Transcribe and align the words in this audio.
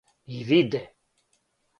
И 0.35 0.39
виде 0.51 0.81